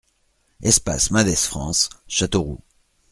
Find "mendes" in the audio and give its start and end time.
1.11-1.35